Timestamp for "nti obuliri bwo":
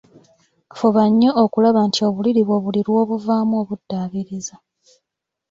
1.87-2.57